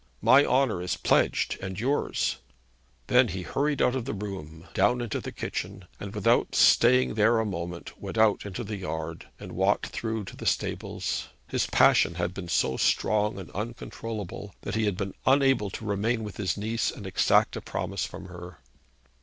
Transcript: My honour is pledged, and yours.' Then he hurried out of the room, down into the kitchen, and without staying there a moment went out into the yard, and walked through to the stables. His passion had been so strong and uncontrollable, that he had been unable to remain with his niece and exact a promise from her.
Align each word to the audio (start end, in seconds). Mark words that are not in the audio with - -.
My 0.23 0.43
honour 0.43 0.81
is 0.81 0.97
pledged, 0.97 1.59
and 1.61 1.79
yours.' 1.79 2.37
Then 3.05 3.27
he 3.27 3.43
hurried 3.43 3.83
out 3.83 3.95
of 3.95 4.05
the 4.05 4.15
room, 4.15 4.67
down 4.73 4.99
into 4.99 5.19
the 5.19 5.31
kitchen, 5.31 5.85
and 5.99 6.15
without 6.15 6.55
staying 6.55 7.13
there 7.13 7.37
a 7.37 7.45
moment 7.45 8.01
went 8.01 8.17
out 8.17 8.43
into 8.43 8.63
the 8.63 8.77
yard, 8.77 9.27
and 9.39 9.51
walked 9.51 9.89
through 9.89 10.23
to 10.23 10.35
the 10.35 10.47
stables. 10.47 11.27
His 11.49 11.67
passion 11.67 12.15
had 12.15 12.33
been 12.33 12.47
so 12.47 12.77
strong 12.77 13.37
and 13.37 13.51
uncontrollable, 13.51 14.55
that 14.61 14.73
he 14.73 14.85
had 14.85 14.97
been 14.97 15.13
unable 15.27 15.69
to 15.69 15.85
remain 15.85 16.23
with 16.23 16.37
his 16.37 16.57
niece 16.57 16.89
and 16.89 17.05
exact 17.05 17.55
a 17.55 17.61
promise 17.61 18.03
from 18.03 18.25
her. 18.25 18.57